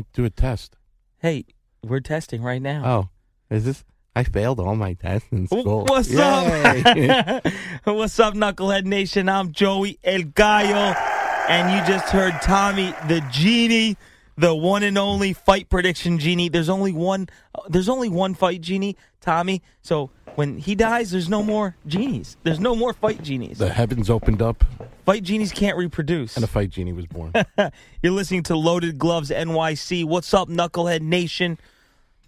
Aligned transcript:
To 0.00 0.06
do 0.14 0.24
a 0.24 0.30
test. 0.30 0.76
Hey, 1.18 1.44
we're 1.84 2.00
testing 2.00 2.42
right 2.42 2.62
now. 2.62 2.82
Oh, 2.84 3.08
is 3.54 3.66
this? 3.66 3.84
I 4.16 4.24
failed 4.24 4.58
all 4.58 4.74
my 4.74 4.94
tests 4.94 5.28
in 5.30 5.46
school. 5.46 5.84
What's 5.84 6.08
Yay. 6.08 7.10
up? 7.10 7.46
What's 7.84 8.18
up, 8.18 8.32
Knucklehead 8.32 8.86
Nation? 8.86 9.28
I'm 9.28 9.52
Joey 9.52 9.98
El 10.02 10.22
Gallo, 10.22 10.94
and 11.48 11.70
you 11.70 11.92
just 11.94 12.10
heard 12.10 12.32
Tommy 12.40 12.94
the 13.06 13.22
Genie, 13.30 13.98
the 14.36 14.54
one 14.54 14.82
and 14.82 14.96
only 14.98 15.32
fight 15.32 15.68
prediction 15.68 16.18
genie. 16.18 16.48
There's 16.48 16.68
only 16.68 16.92
one. 16.92 17.28
There's 17.68 17.88
only 17.88 18.08
one 18.08 18.34
fight 18.34 18.60
genie, 18.60 18.96
Tommy. 19.20 19.62
So 19.82 20.10
when 20.34 20.58
he 20.58 20.74
dies, 20.74 21.10
there's 21.10 21.28
no 21.28 21.42
more 21.42 21.76
genies. 21.86 22.36
There's 22.42 22.60
no 22.60 22.74
more 22.74 22.92
fight 22.92 23.22
genies. 23.22 23.58
the 23.58 23.68
heavens 23.68 24.08
opened 24.08 24.40
up 24.42 24.64
Fight 25.04 25.24
genies 25.24 25.50
can't 25.52 25.76
reproduce. 25.76 26.36
and 26.36 26.44
a 26.44 26.48
fight 26.48 26.70
genie 26.70 26.92
was 26.92 27.06
born. 27.06 27.32
You're 28.02 28.12
listening 28.12 28.44
to 28.44 28.56
Loaded 28.56 28.98
Gloves 28.98 29.30
NYC. 29.30 30.04
What's 30.04 30.32
up, 30.32 30.48
Knucklehead 30.48 31.00
Nation? 31.00 31.58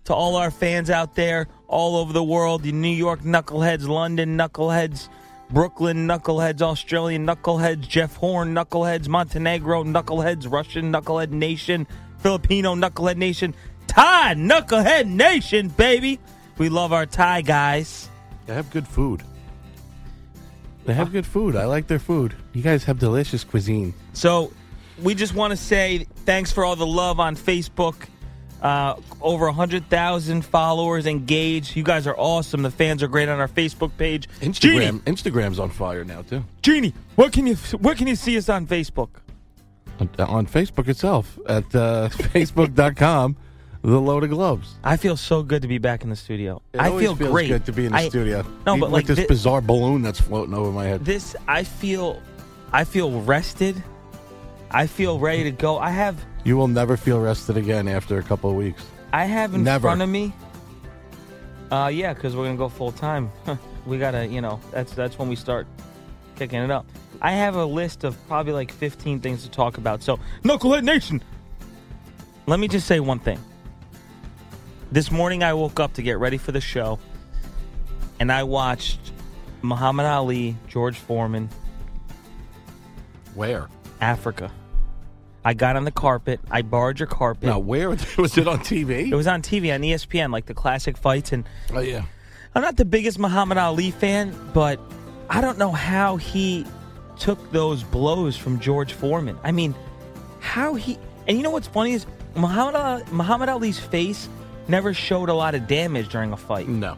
To 0.07 0.15
all 0.15 0.37
our 0.37 0.51
fans 0.51 0.91
out 0.91 1.15
there, 1.15 1.47
all 1.69 1.97
over 1.97 2.13
the 2.13 2.23
world, 2.25 2.63
the 2.63 2.73
New 2.73 2.89
York 2.91 3.21
Knuckleheads, 3.21 3.89
London 3.89 4.37
Knuckleheads, 4.37 5.09
Brooklyn 5.55 6.09
Knuckleheads, 6.09 6.63
Australian 6.63 7.25
Knuckleheads, 7.25 7.87
Jeff 7.87 8.17
Horn 8.17 8.53
Knuckleheads, 8.57 9.07
Montenegro 9.07 9.85
Knuckleheads, 9.85 10.51
Russian 10.51 10.93
Knucklehead 10.93 11.31
Nation, 11.31 11.87
Filipino 12.19 12.75
Knucklehead 12.75 13.17
Nation, 13.17 13.55
Thai 13.87 14.35
Knucklehead 14.35 15.07
Nation, 15.07 15.69
baby. 15.69 16.19
We 16.59 16.69
love 16.71 16.93
our 16.93 17.07
Thai 17.07 17.43
guys. 17.43 18.11
they 18.47 18.55
have 18.55 18.69
good 18.73 18.89
food. 18.89 19.23
They 20.87 20.93
have 20.93 21.13
good 21.13 21.25
food. 21.25 21.55
I 21.55 21.67
like 21.67 21.87
their 21.87 22.01
food. 22.01 22.35
You 22.53 22.61
guys 22.61 22.83
have 22.85 22.99
delicious 22.99 23.45
cuisine. 23.45 23.95
So 24.13 24.53
we 25.05 25.15
just 25.15 25.37
want 25.37 25.53
to 25.53 25.57
say 25.57 26.09
thanks 26.27 26.51
for 26.51 26.65
all 26.65 26.75
the 26.75 26.85
love 26.85 27.21
on 27.21 27.37
Facebook. 27.37 28.09
Uh, 28.65 28.99
over 29.21 29.45
100,000 29.45 30.43
followers 30.43 31.05
engaged. 31.07 31.77
You 31.77 31.83
guys 31.83 32.07
are 32.07 32.17
awesome. 32.17 32.63
The 32.63 32.71
fans 32.71 33.03
are 33.03 33.09
great 33.09 33.29
on 33.29 33.39
our 33.39 33.47
Facebook 33.47 33.91
page. 33.99 34.27
Instagram, 34.41 35.01
Instagram's 35.01 35.59
on 35.59 35.69
fire 35.69 36.03
now 36.03 36.23
too. 36.23 36.43
Genie, 36.63 36.95
where 37.17 37.29
can 37.29 37.47
you 37.47 37.57
where 37.79 37.95
can 37.95 38.07
you 38.07 38.17
see 38.17 38.39
us 38.39 38.49
on 38.49 38.67
Facebook? 38.67 39.11
On, 40.01 40.09
on 40.19 40.47
Facebook 40.47 40.89
itself 40.89 41.39
at 41.47 41.65
uh, 41.75 42.09
facebook.com, 42.13 43.37
the 43.83 44.01
Loaded 44.01 44.31
Gloves. 44.31 44.75
I 44.83 44.97
feel 44.97 45.17
so 45.19 45.43
good 45.43 45.61
to 45.63 45.69
be 45.69 45.77
back 45.79 46.03
in 46.03 46.09
the 46.09 46.17
studio. 46.17 46.63
It 46.73 46.81
I 46.81 46.89
feel 46.99 47.15
feels 47.15 47.31
great. 47.31 47.49
good 47.49 47.67
to 47.67 47.73
be 47.73 47.85
in 47.85 47.93
the 47.93 47.99
I- 47.99 48.09
studio. 48.09 48.47
No, 48.67 48.73
Even 48.77 48.81
but 48.81 48.91
like 48.93 49.07
this 49.07 49.19
thi- 49.19 49.27
bizarre 49.27 49.61
balloon 49.61 50.01
that's 50.01 50.21
floating 50.21 50.55
over 50.55 50.73
my 50.73 50.85
head. 50.87 51.05
this, 51.05 51.37
I 51.47 51.65
feel, 51.65 52.23
I 52.73 52.85
feel 52.85 53.21
rested. 53.21 53.83
I 54.71 54.87
feel 54.87 55.19
ready 55.21 55.45
to 55.45 55.51
go. 55.53 55.79
I 55.79 55.91
have, 55.91 56.17
You 56.45 56.57
will 56.57 56.69
never 56.69 56.97
feel 56.97 57.21
rested 57.21 57.57
again 57.57 57.89
after 57.89 58.19
a 58.19 58.23
couple 58.23 58.51
of 58.51 58.57
weeks. 58.57 58.85
I 59.13 59.25
have 59.25 59.55
in 59.55 59.65
Never. 59.65 59.89
front 59.89 60.03
of 60.03 60.09
me. 60.09 60.33
Uh, 61.71 61.91
yeah, 61.93 62.13
because 62.13 62.37
we're 62.37 62.45
gonna 62.45 62.59
go 62.59 62.69
full 62.69 62.93
time. 62.93 63.33
we 63.87 63.99
gotta, 63.99 64.27
you 64.27 64.41
know, 64.41 64.61
that's 64.71 64.93
that's 64.93 65.19
when 65.19 65.29
we 65.29 65.37
start 65.37 65.67
kicking 66.37 66.61
it 66.61 66.71
up. 66.71 66.87
I 67.23 67.33
have 67.33 67.55
a 67.57 67.65
list 67.65 68.05
of 68.05 68.17
probably 68.29 68.53
like 68.53 68.71
15 68.71 69.21
things 69.21 69.43
to 69.45 69.51
talk 69.51 69.79
about. 69.79 70.03
So, 70.03 70.19
Knucklehead 70.43 70.85
Nation. 70.85 71.23
Let 72.47 72.61
me 72.61 72.69
just 72.69 72.87
say 72.87 73.01
one 73.01 73.19
thing. 73.21 73.39
This 74.93 75.11
morning 75.11 75.43
I 75.43 75.55
woke 75.55 75.81
up 75.81 75.95
to 75.95 76.03
get 76.03 76.19
ready 76.19 76.37
for 76.37 76.53
the 76.53 76.61
show, 76.61 76.99
and 78.21 78.31
I 78.31 78.43
watched 78.43 78.99
Muhammad 79.63 80.05
Ali, 80.07 80.57
George 80.69 80.99
Foreman, 80.99 81.49
Where? 83.35 83.69
Africa. 84.03 84.51
I 85.45 85.55
got 85.55 85.77
on 85.77 85.85
the 85.85 85.91
carpet. 85.91 86.41
I 86.51 86.63
borrowed 86.63 86.99
your 86.99 87.07
carpet. 87.07 87.45
Now, 87.45 87.59
where 87.59 87.91
was 87.91 88.39
it 88.39 88.49
on 88.49 88.61
TV? 88.61 89.11
It 89.11 89.15
was 89.15 89.27
on 89.27 89.43
TV 89.43 89.75
on 89.75 89.83
ESPN, 89.83 90.33
like 90.33 90.47
the 90.47 90.55
classic 90.55 90.97
fights. 90.97 91.33
And 91.33 91.45
oh 91.73 91.81
yeah. 91.81 92.05
I'm 92.55 92.63
not 92.63 92.77
the 92.77 92.85
biggest 92.85 93.19
Muhammad 93.19 93.59
Ali 93.59 93.91
fan, 93.91 94.35
but 94.55 94.81
I 95.29 95.41
don't 95.41 95.59
know 95.59 95.73
how 95.73 96.17
he 96.17 96.65
took 97.19 97.53
those 97.53 97.83
blows 97.83 98.37
from 98.37 98.59
George 98.61 98.93
Foreman. 98.93 99.39
I 99.43 99.53
mean, 99.53 99.75
how 100.41 100.75
he. 100.75 100.99
And 101.27 101.37
you 101.37 101.43
know 101.43 101.51
what's 101.51 101.69
funny 101.69 101.93
is 101.93 102.07
Muhammad 102.35 102.75
Ali, 102.75 103.03
Muhammad 103.11 103.49
Ali's 103.49 103.79
face 103.79 104.29
never 104.69 104.95
showed 104.95 105.29
a 105.29 105.35
lot 105.35 105.55
of 105.55 105.67
damage 105.67 106.09
during 106.09 106.33
a 106.33 106.37
fight. 106.37 106.69
No. 106.69 106.97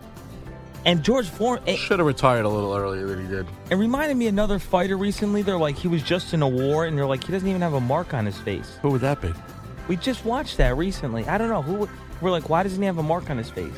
And 0.87 1.03
George 1.03 1.29
Foreman. 1.29 1.77
Should 1.77 1.99
have 1.99 2.07
retired 2.07 2.45
a 2.45 2.49
little 2.49 2.75
earlier 2.75 3.07
than 3.07 3.21
he 3.21 3.27
did. 3.27 3.47
it 3.71 3.75
reminded 3.75 4.17
me 4.17 4.29
another 4.29 4.59
fighter 4.61 4.97
recently. 4.97 5.43
They're 5.43 5.59
like 5.59 5.77
he 5.77 5.89
was 5.89 6.03
just 6.03 6.33
in 6.33 6.41
a 6.43 6.49
war, 6.49 6.87
and 6.87 6.97
they're 6.97 7.07
like 7.07 7.25
he 7.25 7.33
doesn't 7.33 7.49
even 7.49 7.61
have 7.61 7.75
a 7.75 7.81
mark 7.81 8.15
on 8.15 8.25
his 8.25 8.39
face. 8.39 8.79
Who 8.83 8.91
would 8.91 9.01
that 9.01 9.21
be? 9.21 9.35
We 9.89 9.97
just 9.97 10.25
watched 10.25 10.57
that 10.59 10.77
recently. 10.77 11.27
I 11.27 11.39
don't 11.39 11.49
know 11.49 11.61
who. 11.63 11.89
We're 12.21 12.31
like, 12.31 12.49
why 12.49 12.63
doesn't 12.63 12.81
he 12.81 12.87
have 12.87 12.99
a 12.99 13.03
mark 13.03 13.29
on 13.31 13.37
his 13.37 13.51
face? 13.51 13.75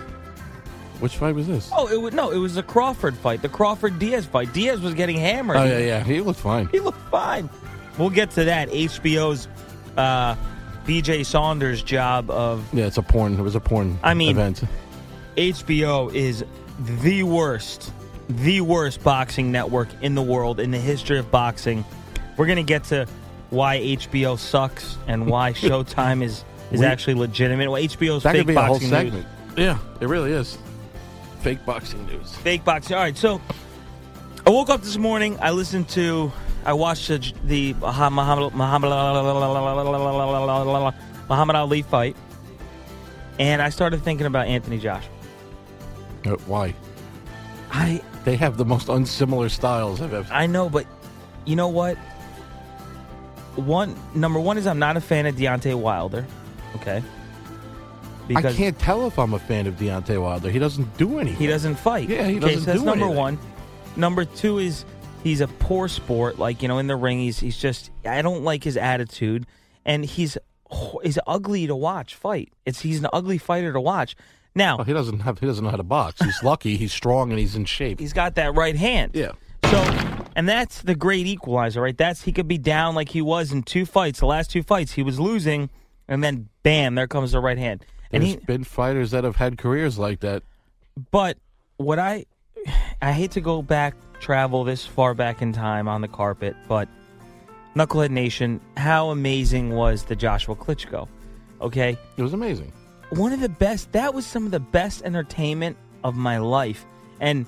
Which 1.00 1.16
fight 1.16 1.34
was 1.34 1.46
this? 1.46 1.70
Oh, 1.74 1.88
it 1.88 2.00
was 2.00 2.12
no, 2.12 2.30
it 2.30 2.38
was 2.38 2.54
the 2.56 2.62
Crawford 2.62 3.16
fight, 3.16 3.40
the 3.40 3.48
Crawford 3.48 3.98
Diaz 3.98 4.26
fight. 4.26 4.52
Diaz 4.52 4.80
was 4.80 4.94
getting 4.94 5.16
hammered. 5.16 5.56
Oh 5.56 5.64
yeah, 5.64 5.78
yeah. 5.78 6.04
He 6.04 6.20
looked 6.20 6.40
fine. 6.40 6.68
He 6.68 6.80
looked 6.80 7.00
fine. 7.10 7.48
We'll 7.96 8.10
get 8.10 8.30
to 8.32 8.44
that. 8.44 8.68
HBO's 8.68 9.48
uh, 9.96 10.36
BJ 10.84 11.24
Saunders' 11.24 11.82
job 11.82 12.30
of 12.30 12.62
Yeah, 12.74 12.86
it's 12.86 12.98
a 12.98 13.02
porn. 13.02 13.34
It 13.38 13.42
was 13.42 13.54
a 13.54 13.60
porn. 13.60 13.98
I 14.02 14.12
mean- 14.14 14.30
event. 14.30 14.62
HBO 15.38 16.12
is 16.12 16.44
the 16.80 17.22
worst, 17.22 17.92
the 18.28 18.60
worst 18.60 19.02
boxing 19.04 19.52
network 19.52 19.88
in 20.02 20.14
the 20.16 20.22
world 20.22 20.58
in 20.60 20.70
the 20.72 20.78
history 20.78 21.18
of 21.18 21.30
boxing. 21.30 21.84
We're 22.36 22.46
gonna 22.46 22.62
get 22.64 22.84
to 22.84 23.06
why 23.50 23.78
HBO 23.78 24.36
sucks 24.38 24.96
and 25.06 25.26
why 25.28 25.52
Showtime 25.54 26.22
is 26.22 26.44
is 26.72 26.80
We- 26.80 26.86
actually 26.86 27.14
legitimate. 27.14 27.70
Well, 27.70 27.80
HBO's 27.80 28.24
That 28.24 28.32
fake 28.32 28.40
could 28.40 28.46
be 28.48 28.54
a 28.54 28.60
whole 28.60 28.74
boxing 28.74 28.90
news. 28.90 29.00
segment. 29.12 29.26
Yeah, 29.56 29.78
it 30.00 30.08
really 30.08 30.32
is. 30.32 30.58
Fake 31.40 31.64
boxing 31.64 32.04
news. 32.06 32.34
Fake 32.36 32.64
boxing. 32.64 32.96
All 32.96 33.02
right, 33.02 33.16
so 33.16 33.40
I 34.44 34.50
woke 34.50 34.68
up 34.70 34.82
this 34.82 34.96
morning. 34.98 35.38
I 35.40 35.52
listened 35.52 35.88
to, 35.90 36.30
I 36.64 36.72
watched 36.72 37.08
the, 37.08 37.18
the 37.44 37.74
Muhammad, 37.74 38.52
Muhammad, 38.54 38.90
Muhammad 41.28 41.56
Ali 41.56 41.82
fight, 41.82 42.16
and 43.38 43.62
I 43.62 43.68
started 43.70 44.02
thinking 44.02 44.26
about 44.26 44.46
Anthony 44.48 44.78
Joshua. 44.78 45.10
Uh, 46.28 46.36
why? 46.46 46.74
I 47.70 48.02
They 48.24 48.36
have 48.36 48.56
the 48.56 48.64
most 48.64 48.88
unsimilar 48.88 49.48
styles 49.48 50.00
I've 50.00 50.14
ever. 50.14 50.32
I 50.32 50.46
know, 50.46 50.68
but 50.70 50.86
you 51.44 51.56
know 51.56 51.68
what? 51.68 51.96
One 53.56 53.96
number 54.14 54.38
one 54.38 54.56
is 54.58 54.66
I'm 54.66 54.78
not 54.78 54.96
a 54.96 55.00
fan 55.00 55.26
of 55.26 55.34
Deontay 55.34 55.74
Wilder. 55.74 56.24
Okay, 56.76 57.02
I 58.36 58.42
can't 58.52 58.78
tell 58.78 59.06
if 59.06 59.18
I'm 59.18 59.34
a 59.34 59.38
fan 59.38 59.66
of 59.66 59.74
Deontay 59.76 60.20
Wilder. 60.20 60.50
He 60.50 60.58
doesn't 60.58 60.96
do 60.96 61.18
anything. 61.18 61.38
He 61.40 61.46
doesn't 61.46 61.76
fight. 61.76 62.08
Yeah, 62.08 62.26
he 62.26 62.36
okay, 62.36 62.40
doesn't 62.40 62.60
so 62.60 62.64
that's 62.66 62.78
do 62.80 62.84
number 62.84 63.06
anything. 63.06 63.18
one. 63.20 63.38
Number 63.96 64.24
two 64.24 64.58
is 64.58 64.84
he's 65.24 65.40
a 65.40 65.48
poor 65.48 65.88
sport. 65.88 66.38
Like 66.38 66.62
you 66.62 66.68
know, 66.68 66.78
in 66.78 66.86
the 66.86 66.96
ring, 66.96 67.18
he's 67.18 67.40
he's 67.40 67.56
just 67.56 67.90
I 68.04 68.22
don't 68.22 68.44
like 68.44 68.62
his 68.62 68.76
attitude, 68.76 69.46
and 69.84 70.04
he's 70.04 70.38
he's 71.02 71.18
ugly 71.26 71.66
to 71.66 71.74
watch 71.74 72.14
fight. 72.14 72.52
It's 72.66 72.80
he's 72.80 73.00
an 73.00 73.08
ugly 73.12 73.38
fighter 73.38 73.72
to 73.72 73.80
watch. 73.80 74.14
Now 74.54 74.78
Oh, 74.80 74.82
he 74.84 74.92
doesn't 74.92 75.20
have. 75.20 75.38
He 75.38 75.46
doesn't 75.46 75.62
know 75.64 75.70
how 75.70 75.76
to 75.76 75.82
box. 75.82 76.20
He's 76.22 76.42
lucky. 76.42 76.76
He's 76.76 76.92
strong 76.92 77.30
and 77.30 77.38
he's 77.38 77.54
in 77.54 77.64
shape. 77.64 78.00
he's 78.00 78.12
got 78.12 78.34
that 78.36 78.54
right 78.54 78.76
hand. 78.76 79.12
Yeah. 79.14 79.32
So, 79.70 79.76
and 80.34 80.48
that's 80.48 80.82
the 80.82 80.94
great 80.94 81.26
equalizer, 81.26 81.80
right? 81.82 81.96
That's 81.96 82.22
he 82.22 82.32
could 82.32 82.48
be 82.48 82.58
down 82.58 82.94
like 82.94 83.10
he 83.10 83.20
was 83.22 83.52
in 83.52 83.62
two 83.62 83.84
fights. 83.84 84.20
The 84.20 84.26
last 84.26 84.50
two 84.50 84.62
fights, 84.62 84.92
he 84.92 85.02
was 85.02 85.20
losing, 85.20 85.68
and 86.08 86.24
then 86.24 86.48
bam, 86.62 86.94
there 86.94 87.06
comes 87.06 87.32
the 87.32 87.40
right 87.40 87.58
hand. 87.58 87.84
And 88.10 88.22
There's 88.22 88.34
he, 88.36 88.40
been 88.40 88.64
fighters 88.64 89.10
that 89.10 89.24
have 89.24 89.36
had 89.36 89.58
careers 89.58 89.98
like 89.98 90.20
that. 90.20 90.42
But 91.10 91.36
what 91.76 91.98
I 91.98 92.24
I 93.02 93.12
hate 93.12 93.32
to 93.32 93.40
go 93.40 93.60
back 93.62 93.94
travel 94.20 94.64
this 94.64 94.84
far 94.86 95.14
back 95.14 95.42
in 95.42 95.52
time 95.52 95.86
on 95.86 96.00
the 96.00 96.08
carpet, 96.08 96.56
but 96.66 96.88
Knucklehead 97.76 98.10
Nation, 98.10 98.60
how 98.76 99.10
amazing 99.10 99.70
was 99.70 100.04
the 100.04 100.16
Joshua 100.16 100.56
Klitschko? 100.56 101.06
Okay, 101.60 101.96
It 102.16 102.22
was 102.22 102.32
amazing. 102.32 102.72
One 103.10 103.32
of 103.32 103.40
the 103.40 103.48
best. 103.48 103.92
That 103.92 104.14
was 104.14 104.26
some 104.26 104.44
of 104.44 104.50
the 104.50 104.60
best 104.60 105.02
entertainment 105.02 105.76
of 106.04 106.16
my 106.16 106.38
life, 106.38 106.84
and 107.20 107.46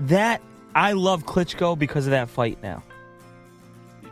that 0.00 0.40
I 0.74 0.92
love 0.92 1.24
Klitschko 1.24 1.78
because 1.78 2.06
of 2.06 2.12
that 2.12 2.28
fight. 2.28 2.62
Now, 2.62 2.82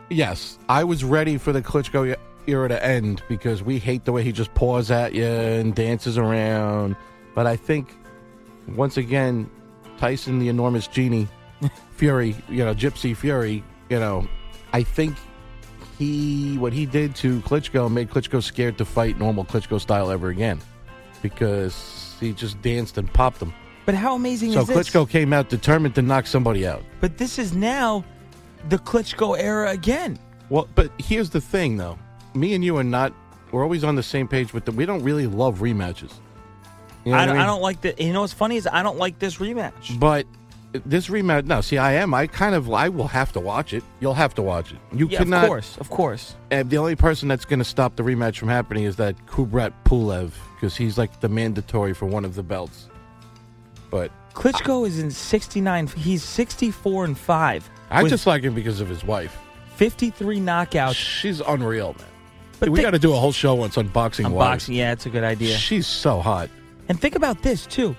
Yes, 0.09 0.59
I 0.69 0.83
was 0.83 1.03
ready 1.03 1.37
for 1.37 1.51
the 1.51 1.61
Klitschko 1.61 2.15
era 2.45 2.69
to 2.69 2.85
end 2.85 3.23
because 3.27 3.63
we 3.63 3.79
hate 3.79 4.05
the 4.05 4.11
way 4.11 4.21
he 4.21 4.31
just 4.31 4.53
paws 4.53 4.91
at 4.91 5.15
you 5.15 5.25
and 5.25 5.73
dances 5.73 6.17
around. 6.17 6.95
But 7.33 7.47
I 7.47 7.55
think 7.55 7.89
once 8.67 8.97
again, 8.97 9.49
Tyson, 9.97 10.39
the 10.39 10.49
enormous 10.49 10.87
genie, 10.87 11.27
Fury, 11.95 12.35
you 12.49 12.63
know, 12.63 12.75
Gypsy 12.75 13.15
Fury, 13.15 13.63
you 13.89 13.99
know, 13.99 14.27
I 14.71 14.83
think 14.83 15.15
he 15.97 16.57
what 16.57 16.73
he 16.73 16.85
did 16.85 17.15
to 17.17 17.39
Klitschko 17.41 17.91
made 17.91 18.09
Klitschko 18.09 18.41
scared 18.41 18.77
to 18.77 18.85
fight 18.85 19.17
normal 19.19 19.45
Klitschko 19.45 19.79
style 19.79 20.11
ever 20.11 20.29
again 20.29 20.59
because 21.21 22.15
he 22.19 22.33
just 22.33 22.61
danced 22.61 22.97
and 22.97 23.11
popped 23.11 23.41
him. 23.41 23.53
but 23.85 23.95
how 23.95 24.15
amazing 24.15 24.51
So 24.51 24.61
is 24.61 24.67
this? 24.67 24.89
Klitschko 24.89 25.09
came 25.09 25.33
out 25.33 25.49
determined 25.49 25.95
to 25.95 26.01
knock 26.01 26.27
somebody 26.27 26.65
out. 26.67 26.83
But 27.01 27.17
this 27.17 27.37
is 27.39 27.53
now 27.55 28.03
the 28.69 28.77
Klitschko 28.77 29.37
era 29.39 29.69
again. 29.71 30.17
Well, 30.49 30.67
but 30.75 30.91
here's 30.99 31.29
the 31.29 31.41
thing, 31.41 31.77
though. 31.77 31.97
Me 32.33 32.53
and 32.53 32.63
you 32.63 32.77
are 32.77 32.83
not. 32.83 33.13
We're 33.51 33.63
always 33.63 33.83
on 33.83 33.95
the 33.95 34.03
same 34.03 34.27
page 34.27 34.53
with 34.53 34.65
them. 34.65 34.75
We 34.75 34.85
don't 34.85 35.03
really 35.03 35.27
love 35.27 35.59
rematches. 35.59 36.13
You 37.05 37.11
know 37.11 37.17
I, 37.17 37.25
don't, 37.25 37.35
mean? 37.35 37.43
I 37.43 37.45
don't 37.45 37.61
like 37.61 37.81
the. 37.81 37.95
You 37.97 38.13
know 38.13 38.21
what's 38.21 38.33
funny 38.33 38.55
is 38.57 38.67
I 38.67 38.83
don't 38.83 38.97
like 38.97 39.19
this 39.19 39.37
rematch. 39.37 39.99
But 39.99 40.25
this 40.85 41.07
rematch, 41.07 41.45
no. 41.45 41.61
See, 41.61 41.77
I 41.77 41.93
am. 41.93 42.13
I 42.13 42.27
kind 42.27 42.55
of. 42.55 42.71
I 42.71 42.89
will 42.89 43.07
have 43.07 43.31
to 43.33 43.39
watch 43.39 43.73
it. 43.73 43.83
You'll 43.99 44.13
have 44.13 44.33
to 44.35 44.41
watch 44.41 44.71
it. 44.71 44.79
You 44.91 45.07
Yeah, 45.07 45.19
cannot. 45.19 45.43
of 45.43 45.49
course, 45.49 45.77
of 45.77 45.89
course. 45.89 46.35
And 46.51 46.69
the 46.69 46.77
only 46.77 46.95
person 46.95 47.27
that's 47.27 47.45
going 47.45 47.59
to 47.59 47.65
stop 47.65 47.95
the 47.95 48.03
rematch 48.03 48.37
from 48.37 48.49
happening 48.49 48.83
is 48.83 48.95
that 48.97 49.15
Kubrat 49.27 49.73
Pulev 49.85 50.31
because 50.55 50.75
he's 50.75 50.97
like 50.97 51.19
the 51.21 51.29
mandatory 51.29 51.93
for 51.93 52.05
one 52.05 52.25
of 52.25 52.35
the 52.35 52.43
belts. 52.43 52.87
But 53.89 54.11
Klitschko 54.33 54.87
is 54.87 54.99
in 54.99 55.11
69. 55.11 55.87
He's 55.87 56.23
64 56.23 57.05
and 57.05 57.17
5. 57.17 57.69
I 57.91 58.07
just 58.07 58.25
like 58.25 58.41
him 58.43 58.55
because 58.55 58.81
of 58.81 58.89
his 58.89 59.03
wife. 59.03 59.37
53 59.75 60.39
knockouts. 60.39 60.95
She's 60.95 61.39
unreal, 61.41 61.95
man. 61.99 62.07
But 62.59 62.69
we 62.69 62.81
got 62.81 62.91
to 62.91 62.99
do 62.99 63.13
a 63.13 63.17
whole 63.17 63.31
show 63.31 63.53
once 63.55 63.77
on 63.77 63.87
boxing. 63.89 64.25
on 64.25 64.31
wives. 64.31 64.63
boxing, 64.63 64.75
yeah, 64.75 64.93
it's 64.93 65.05
a 65.05 65.09
good 65.09 65.23
idea. 65.23 65.55
She's 65.57 65.85
so 65.85 66.21
hot. 66.21 66.49
And 66.89 66.99
think 66.99 67.15
about 67.15 67.41
this 67.43 67.65
too. 67.65 67.95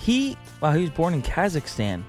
He, 0.00 0.36
well, 0.60 0.72
he 0.72 0.80
was 0.82 0.90
born 0.90 1.14
in 1.14 1.22
Kazakhstan, 1.22 2.02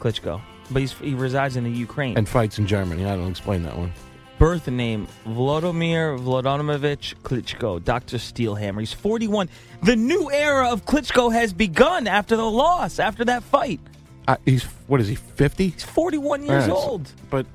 Klitschko, 0.00 0.40
but 0.70 0.80
he's, 0.80 0.92
he 0.92 1.14
resides 1.14 1.56
in 1.56 1.64
the 1.64 1.70
Ukraine. 1.70 2.16
And 2.16 2.28
fights 2.28 2.58
in 2.58 2.66
Germany. 2.66 3.04
I 3.04 3.16
don't 3.16 3.30
explain 3.30 3.62
that 3.64 3.76
one. 3.76 3.92
birth 4.38 4.68
name 4.68 5.06
Vladimir 5.26 6.16
Vladimirovich 6.16 7.14
Klitschko, 7.22 7.82
Dr. 7.82 8.16
Steelhammer. 8.18 8.80
He's 8.80 8.92
41. 8.92 9.48
The 9.82 9.96
new 9.96 10.30
era 10.30 10.68
of 10.70 10.84
Klitschko 10.84 11.32
has 11.32 11.52
begun 11.52 12.06
after 12.06 12.36
the 12.36 12.48
loss, 12.48 12.98
after 12.98 13.24
that 13.26 13.42
fight. 13.42 13.80
Uh, 14.26 14.36
he's 14.44 14.64
what 14.88 15.00
is 15.00 15.08
he? 15.08 15.14
Fifty? 15.14 15.68
He's 15.70 15.84
41 15.84 16.44
years 16.44 16.68
old. 16.68 17.10
But 17.30 17.46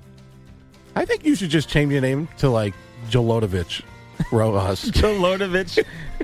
I 0.95 1.05
think 1.05 1.23
you 1.23 1.35
should 1.35 1.49
just 1.51 1.69
change 1.69 1.91
your 1.91 2.01
name 2.01 2.27
to 2.39 2.49
like 2.49 2.73
Jolotovich 3.09 3.83
Rojas. 4.31 4.85
Jolotovich. 4.91 5.77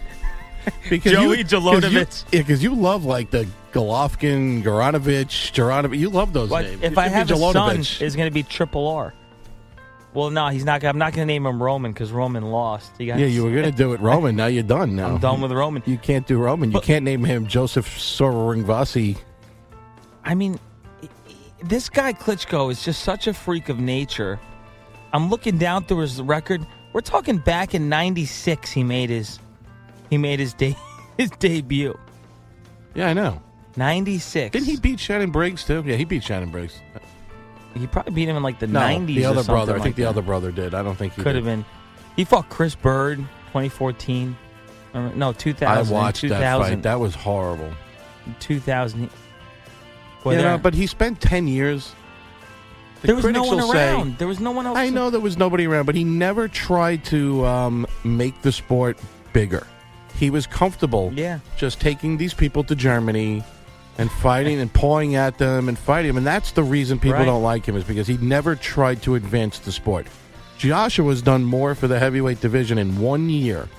because 0.89 1.11
Joey 1.11 1.39
you, 1.39 1.43
Jolotovich. 1.45 2.05
Cause 2.05 2.25
you, 2.31 2.37
yeah, 2.37 2.41
because 2.43 2.63
you 2.63 2.75
love 2.75 3.05
like 3.05 3.31
the 3.31 3.47
Golovkin, 3.71 4.63
Garanovich, 4.63 5.51
Jaranovich. 5.53 5.97
You 5.97 6.09
love 6.09 6.33
those 6.33 6.49
But 6.49 6.65
names. 6.65 6.83
if 6.83 6.91
You 6.93 6.97
I 6.97 7.03
should 7.05 7.09
be 7.11 7.13
have 7.15 7.31
a 7.31 7.35
son, 7.37 7.53
Jolotovich. 7.77 8.01
it's 8.01 8.15
going 8.15 8.27
to 8.27 8.33
be 8.33 8.43
Triple 8.43 8.87
R. 8.87 9.13
Well, 10.13 10.31
no, 10.31 10.47
he's 10.47 10.65
not. 10.65 10.83
I'm 10.83 10.97
not 10.97 11.13
going 11.13 11.27
to 11.27 11.31
name 11.31 11.45
him 11.45 11.61
Roman 11.61 11.91
because 11.93 12.11
Roman 12.11 12.43
lost. 12.43 12.91
He 12.97 13.05
got 13.05 13.19
yeah, 13.19 13.27
you 13.27 13.43
were 13.43 13.51
gonna 13.53 13.71
do 13.71 13.93
it 13.93 13.99
Roman. 14.01 14.35
Now 14.35 14.47
you're 14.47 14.63
done. 14.63 14.95
Now 14.95 15.05
I'm 15.13 15.19
done 15.19 15.39
with 15.39 15.51
Roman. 15.51 15.83
You 15.85 15.99
can't 15.99 16.25
do 16.25 16.39
Roman. 16.39 16.71
You 16.71 16.81
can't 16.81 17.05
name 17.05 17.23
him 17.23 17.45
Joseph 17.45 17.87
Sororingvasi. 17.87 19.17
I 20.25 20.33
mean, 20.33 20.59
i- 21.03 21.05
i- 21.29 21.33
this 21.63 21.89
guy 21.89 22.13
Klitschko 22.13 22.71
is 22.71 22.83
just 22.83 23.03
such 23.03 23.27
a 23.27 23.33
freak 23.35 23.69
of 23.69 23.79
nature. 23.79 24.39
I'm 25.13 25.29
looking 25.29 25.59
down 25.59 25.85
through 25.85 25.99
his 25.99 26.19
record. 26.21 26.65
We're 26.91 27.01
talking 27.01 27.37
back 27.37 27.75
in 27.75 27.87
'96. 27.87 28.71
He 28.71 28.83
made 28.83 29.11
his 29.11 29.37
he 30.09 30.17
made 30.17 30.39
his 30.39 30.53
day 30.53 30.75
his 31.17 31.29
debut. 31.31 31.97
Yeah, 32.95 33.09
I 33.09 33.13
know. 33.13 33.41
'96. 33.75 34.51
Didn't 34.51 34.67
he 34.67 34.77
beat 34.77 34.99
Shannon 34.99 35.31
Briggs 35.31 35.63
too? 35.63 35.83
Yeah, 35.85 35.95
he 35.95 36.05
beat 36.05 36.23
Shannon 36.23 36.49
Briggs. 36.49 36.79
He 37.75 37.85
probably 37.87 38.13
beat 38.13 38.27
him 38.27 38.35
in 38.35 38.43
like 38.43 38.59
the 38.59 38.67
No, 38.67 38.79
'90s. 38.79 39.15
the 39.15 39.25
other 39.25 39.43
brother. 39.43 39.75
I 39.75 39.79
think 39.79 39.95
the 39.95 40.05
other 40.05 40.21
brother 40.21 40.51
did. 40.51 40.73
I 40.73 40.81
don't 40.83 40.95
think 40.95 41.13
he 41.13 41.21
could 41.21 41.33
did. 41.33 41.35
have 41.37 41.45
been. 41.45 41.63
He 42.15 42.25
fought 42.25 42.49
Chris 42.49 42.75
Byrd 42.75 43.17
2014. 43.47 44.35
No, 45.15 45.33
2000. 45.33 45.63
I 45.65 45.81
watched 45.97 46.21
2000, 46.21 46.41
that 46.41 46.57
fight. 46.59 46.81
That 46.81 46.99
was 46.99 47.13
horrible. 47.15 47.71
2000. 48.39 49.09
Boy, 50.23 50.31
you 50.31 50.37
there- 50.37 50.51
know, 50.51 50.57
but 50.57 50.73
he 50.73 50.87
spent 50.87 51.21
ten 51.21 51.47
years. 51.47 51.93
The 53.01 53.07
there 53.07 53.15
was 53.15 53.23
no 53.25 53.31
critics 53.31 53.47
one 53.47 53.57
will 53.59 53.71
say- 53.71 53.87
around. 53.93 54.17
there 54.17 54.27
was 54.27 54.39
no 54.41 54.51
one 54.51 54.65
else. 54.65 54.77
I 54.77 54.89
know 54.89 55.09
there 55.09 55.21
was 55.21 55.37
nobody 55.37 55.67
around, 55.67 55.85
but 55.85 55.95
he 55.95 56.03
never 56.03 56.47
tried 56.49 57.05
to 57.05 57.45
um, 57.45 57.87
make 58.03 58.41
the 58.41 58.51
sport 58.51 58.97
bigger. 59.31 59.65
He 60.19 60.29
was 60.29 60.45
comfortable 60.45 61.11
Yeah. 61.15 61.39
just 61.57 61.79
taking 61.79 62.17
these 62.17 62.33
people 62.33 62.63
to 62.65 62.75
Germany 62.75 63.43
and 63.97 64.11
fighting 64.11 64.59
and 64.59 64.71
pawing 64.71 65.15
at 65.15 65.37
them 65.37 65.69
and 65.69 65.77
fighting 65.79 66.09
them. 66.09 66.17
And 66.17 66.27
that's 66.27 66.51
the 66.51 66.63
reason 66.63 66.99
people 66.99 67.19
Right. 67.19 67.25
don't 67.25 67.43
like 67.43 67.65
him 67.65 67.75
is 67.77 67.83
because 67.85 68.07
he 68.07 68.17
never 68.21 68.55
tried 68.55 69.01
to 69.03 69.15
advance 69.15 69.59
the 69.59 69.71
sport. 69.71 70.07
Joshua's 70.57 71.21
done 71.21 71.45
more 71.45 71.73
for 71.73 71.87
the 71.87 71.99
heavyweight 71.99 72.41
division 72.41 72.77
in 72.77 72.99
one 72.99 73.29
year 73.29 73.69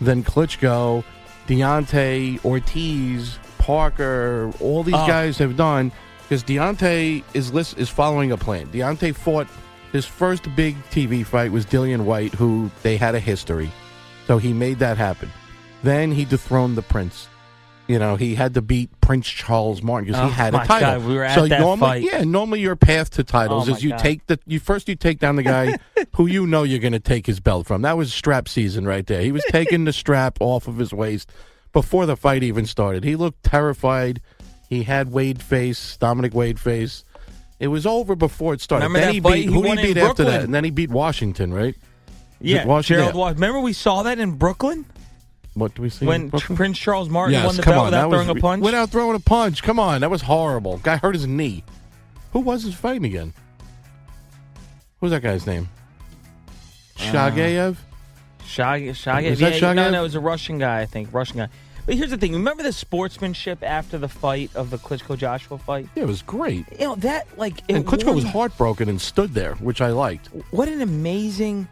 than 0.00 0.22
Klitschko, 0.22 1.02
Deontay, 1.48 2.44
Ortiz, 2.44 3.38
Parker, 3.58 4.52
all 4.60 4.82
these 4.84 4.94
Oh. 4.96 5.06
guys 5.06 5.38
have 5.38 5.56
done 5.56 5.90
because 6.22 6.44
Deontay 6.44 7.22
is 7.34 7.52
list, 7.52 7.76
is 7.78 7.88
following 7.88 8.30
a 8.32 8.36
plan. 8.36 8.66
Deontay 8.72 9.14
fought 9.16 9.48
his 9.92 10.06
first 10.06 10.44
big 10.56 10.76
TV 10.90 11.24
fight 11.24 11.50
was 11.52 11.66
Dillian 11.66 12.02
Whyte, 12.02 12.34
who 12.34 12.70
they 12.82 12.96
had 12.96 13.14
a 13.14 13.20
history, 13.20 13.70
so 14.26 14.38
he 14.38 14.52
made 14.52 14.78
that 14.78 14.96
happen. 14.96 15.30
Then 15.82 16.12
he 16.12 16.24
dethroned 16.24 16.76
the 16.76 16.82
Prince. 16.82 17.28
You 17.88 17.98
know, 17.98 18.14
he 18.16 18.36
had 18.36 18.54
to 18.54 18.62
beat 18.62 18.88
Prince 19.00 19.28
Charles 19.28 19.82
Martin 19.82 20.06
because 20.06 20.22
Oh, 20.22 20.26
he 20.28 20.32
had 20.32 20.54
a 20.54 20.58
title. 20.64 21.00
God, 21.00 21.04
we 21.08 21.14
were 21.14 21.24
at 21.24 21.34
so 21.34 21.46
that 21.48 21.60
normally, 21.60 22.02
fight. 22.06 22.12
yeah, 22.12 22.22
normally 22.24 22.60
your 22.60 22.76
path 22.76 23.10
to 23.10 23.24
titles 23.24 23.68
Oh, 23.68 23.72
is 23.74 23.82
you 23.82 23.90
God. 23.90 23.98
take 23.98 24.26
the 24.28 24.38
you 24.46 24.60
first 24.60 24.88
you 24.88 24.94
take 24.94 25.18
down 25.18 25.34
the 25.36 25.42
guy 25.42 25.78
who 26.14 26.26
you 26.26 26.46
know 26.46 26.62
you're 26.62 26.78
going 26.78 26.92
to 26.92 27.00
take 27.00 27.26
his 27.26 27.40
belt 27.40 27.66
from. 27.66 27.82
That 27.82 27.96
was 27.96 28.14
strap 28.14 28.48
season 28.48 28.86
right 28.86 29.04
there. 29.06 29.20
He 29.20 29.32
was 29.32 29.44
taking 29.50 29.84
the 29.84 29.92
strap 29.92 30.38
off 30.40 30.68
of 30.68 30.78
his 30.78 30.92
waist 30.92 31.30
before 31.72 32.06
the 32.06 32.16
fight 32.16 32.42
even 32.44 32.66
started. 32.66 33.02
He 33.02 33.16
looked 33.16 33.42
terrified. 33.42 34.20
He 34.70 34.84
had 34.84 35.10
Wade 35.12 35.42
face, 35.42 35.96
Dominic 35.98 36.32
Wade 36.34 36.60
face. 36.60 37.04
It 37.58 37.66
was 37.68 37.84
over 37.84 38.14
before 38.14 38.54
it 38.54 38.60
started. 38.60 38.86
Remember 38.86 39.06
then 39.06 39.14
he 39.14 39.20
beat 39.20 39.36
he 39.48 39.52
who 39.52 39.62
did 39.64 39.78
he 39.80 39.86
beat 39.94 39.96
after 39.98 40.24
that? 40.24 40.42
And 40.44 40.54
then 40.54 40.64
he 40.64 40.70
beat 40.70 40.90
Washington, 40.90 41.52
right? 41.52 41.74
Yeah, 42.40 42.64
Washington? 42.64 43.02
Gerald 43.06 43.16
Washington. 43.16 43.40
Remember 43.42 43.60
we 43.60 43.72
saw 43.72 44.04
that 44.04 44.18
in 44.18 44.32
Brooklyn 44.32 44.86
What 45.54 45.74
do 45.74 45.82
we 45.82 45.90
see? 45.90 46.06
when 46.06 46.28
Brooklyn? 46.28 46.56
Prince 46.56 46.78
Charles 46.78 47.08
Martin 47.08 47.34
yes, 47.34 47.46
won 47.46 47.56
the 47.56 47.62
belt 47.62 47.76
on, 47.78 47.84
without 47.86 48.10
was 48.10 48.24
throwing 48.24 48.38
a 48.38 48.40
punch. 48.40 48.62
Without 48.62 48.90
throwing 48.90 49.16
a 49.16 49.20
punch. 49.20 49.62
Come 49.62 49.78
on, 49.78 50.00
that 50.00 50.10
was 50.10 50.22
horrible. 50.22 50.78
Guy 50.78 50.96
hurt 50.96 51.14
his 51.14 51.26
knee. 51.26 51.62
Who 52.32 52.40
was 52.40 52.62
his 52.62 52.74
fighting 52.74 53.04
again? 53.04 53.34
What 54.98 55.06
was 55.06 55.12
that 55.12 55.22
guy's 55.22 55.46
name? 55.46 55.68
Uh, 56.98 57.02
Shagayev? 57.02 57.76
Shag, 58.46 58.94
Shag, 58.96 59.24
Is 59.24 59.38
that 59.40 59.52
no, 59.52 59.58
Shagayev? 59.58 59.92
no, 59.92 60.00
it 60.00 60.02
was 60.02 60.14
a 60.14 60.20
Russian 60.20 60.58
guy, 60.58 60.80
I 60.80 60.86
think, 60.86 61.12
Russian 61.12 61.38
guy. 61.38 61.48
But 61.84 61.96
here's 61.96 62.10
the 62.10 62.16
thing: 62.16 62.32
remember 62.32 62.62
the 62.62 62.72
sportsmanship 62.72 63.62
after 63.62 63.98
the 63.98 64.08
fight 64.08 64.54
of 64.54 64.70
the 64.70 64.78
Klitschko 64.78 65.18
Joshua 65.18 65.58
fight? 65.58 65.88
Yeah, 65.94 66.04
it 66.04 66.06
was 66.06 66.22
great. 66.22 66.64
You 66.78 66.86
know 66.86 66.94
that, 66.96 67.26
like, 67.36 67.58
it 67.68 67.74
And 67.74 67.86
Klitschko 67.86 68.14
was 68.14 68.24
heartbroken 68.24 68.88
and 68.88 69.00
stood 69.00 69.34
there, 69.34 69.54
which 69.56 69.80
I 69.80 69.90
liked. 69.90 70.28
what 70.52 70.68
an 70.68 70.80
amazing 70.80 71.66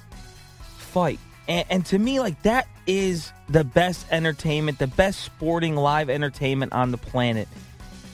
fight. 0.78 1.20
And, 1.50 1.66
and 1.68 1.86
to 1.86 1.98
me, 1.98 2.20
like, 2.20 2.40
that 2.44 2.68
is 2.86 3.32
the 3.48 3.64
best 3.64 4.06
entertainment, 4.12 4.78
the 4.78 4.86
best 4.86 5.20
sporting 5.20 5.74
live 5.74 6.08
entertainment 6.08 6.72
on 6.72 6.92
the 6.92 6.96
planet. 6.96 7.48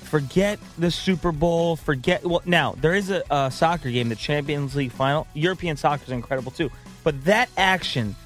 Forget 0.05 0.59
the 0.79 0.91
Super 0.91 1.33
Bowl. 1.33 1.77
Forget. 1.77 2.25
Well, 2.25 2.41
now, 2.47 2.75
there 2.81 2.95
is 2.95 3.11
a, 3.11 3.23
a 3.31 3.51
soccer 3.51 3.91
game, 3.91 4.09
the 4.09 4.17
Champions 4.17 4.75
League 4.75 4.91
final. 4.91 5.27
European 5.35 5.77
soccer 5.77 6.05
is 6.05 6.13
incredible, 6.13 6.51
too. 6.51 6.71
But 7.05 7.25
that 7.27 7.51
action, 7.59 8.17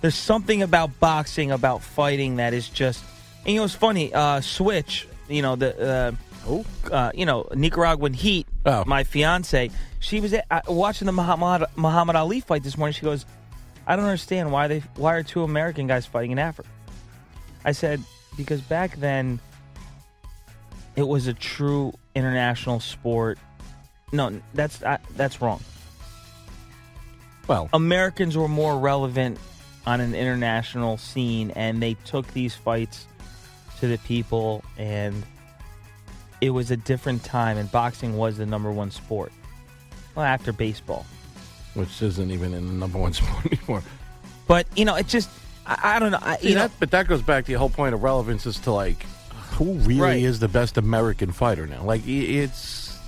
there's 0.00 0.16
something 0.16 0.62
about 0.62 0.98
boxing, 0.98 1.52
about 1.52 1.82
fighting 1.82 2.36
that 2.36 2.52
is 2.52 2.68
just. 2.68 3.04
And, 3.44 3.54
you 3.54 3.60
know, 3.60 3.64
it's 3.66 3.74
funny. 3.74 4.12
Uh, 4.12 4.40
Switch, 4.40 5.06
you 5.28 5.42
know, 5.42 5.54
the. 5.56 6.16
Uh, 6.48 6.62
uh, 6.92 7.10
you 7.14 7.26
know, 7.26 7.48
Nicaraguan 7.54 8.12
Heat, 8.14 8.46
Oh. 8.64 8.84
my 8.86 9.02
fiance, 9.02 9.68
she 9.98 10.20
was 10.20 10.32
at, 10.32 10.46
uh, 10.48 10.60
watching 10.68 11.06
the 11.06 11.12
Muhammad, 11.12 11.68
Muhammad 11.74 12.14
Ali 12.14 12.38
fight 12.38 12.62
this 12.62 12.78
morning. 12.78 12.94
She 12.94 13.02
goes, 13.02 13.26
I 13.86 13.96
don't 13.96 14.04
understand 14.04 14.50
why 14.50 14.68
they 14.68 14.80
why 14.96 15.14
are 15.14 15.22
two 15.22 15.42
American 15.42 15.86
guys 15.86 16.06
fighting 16.06 16.32
in 16.32 16.38
Africa. 16.38 16.68
I 17.64 17.72
said 17.72 18.02
because 18.36 18.60
back 18.60 18.96
then 18.96 19.40
it 20.96 21.06
was 21.06 21.26
a 21.26 21.34
true 21.34 21.92
international 22.14 22.80
sport. 22.80 23.38
No, 24.12 24.40
that's 24.54 24.82
uh, 24.82 24.98
that's 25.16 25.40
wrong. 25.40 25.60
Well, 27.46 27.68
Americans 27.72 28.36
were 28.36 28.48
more 28.48 28.78
relevant 28.78 29.38
on 29.86 30.00
an 30.00 30.14
international 30.14 30.96
scene, 30.96 31.52
and 31.52 31.80
they 31.80 31.94
took 32.04 32.26
these 32.32 32.54
fights 32.54 33.06
to 33.78 33.86
the 33.86 33.98
people, 33.98 34.64
and 34.76 35.22
it 36.40 36.50
was 36.50 36.70
a 36.72 36.76
different 36.76 37.22
time. 37.22 37.56
And 37.56 37.70
boxing 37.70 38.16
was 38.16 38.36
the 38.38 38.46
number 38.46 38.72
one 38.72 38.90
sport. 38.90 39.32
Well, 40.14 40.24
after 40.24 40.52
baseball. 40.52 41.06
Which 41.76 42.02
isn't 42.02 42.30
even 42.30 42.52
in 42.54 42.66
the 42.66 42.72
number 42.72 42.98
one 42.98 43.12
sport 43.20 43.46
anymore. 43.52 43.82
But 44.48 44.66
you 44.76 44.84
know, 44.84 44.96
it 44.96 45.06
just 45.06 45.28
I, 45.66 45.96
I 45.96 45.98
don't 45.98 46.10
know. 46.12 46.18
I, 46.20 46.36
See, 46.38 46.50
you 46.50 46.54
know, 46.56 46.68
but 46.80 46.90
that 46.90 47.06
goes 47.08 47.22
back 47.22 47.44
to 47.46 47.52
the 47.52 47.58
whole 47.58 47.70
point 47.70 47.94
of 47.94 48.02
relevance 48.02 48.46
is 48.46 48.58
to 48.60 48.72
like 48.72 49.04
who 49.52 49.74
really 49.74 50.00
Right. 50.00 50.22
is 50.22 50.38
the 50.40 50.48
best 50.48 50.76
American 50.76 51.32
fighter 51.32 51.66
now. 51.66 51.82
Like 51.82 52.02
it's, 52.06 52.98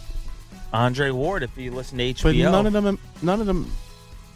Andre 0.73 1.11
Ward, 1.11 1.43
if 1.43 1.57
you 1.57 1.71
listen 1.73 1.99
to 1.99 2.05
HBO, 2.15 2.23
but 2.23 2.37
none 2.37 2.67
of 2.67 2.73
them, 2.73 2.99
none 3.23 3.41
of 3.41 3.47
them 3.47 3.71